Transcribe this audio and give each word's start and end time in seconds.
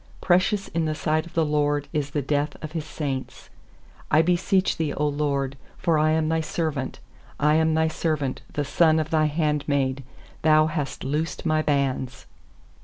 15Precious 0.23 0.67
in 0.73 0.85
the 0.85 0.95
sight 0.95 1.27
of 1.27 1.35
the 1.35 1.45
LORD 1.45 1.87
Is 1.93 2.09
the 2.09 2.23
death 2.23 2.57
of 2.63 2.71
His 2.71 2.85
saints. 2.85 3.51
16I 4.09 4.25
beseech 4.25 4.77
Thee, 4.77 4.87
0 4.97 5.09
LORD, 5.09 5.57
for 5.77 5.99
I 5.99 6.09
am 6.09 6.27
Thy 6.27 6.41
servant; 6.41 6.97
I 7.39 7.53
am 7.57 7.75
Thy 7.75 7.87
servant, 7.87 8.41
the 8.51 8.65
son 8.65 8.99
of 8.99 9.11
Thy 9.11 9.25
handmaid; 9.25 10.03
Thou 10.41 10.65
hast 10.65 11.03
loosed 11.03 11.45
my 11.45 11.61
bands. 11.61 12.25